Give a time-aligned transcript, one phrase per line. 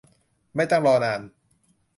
[0.55, 1.21] ไม่ต้องรอนาน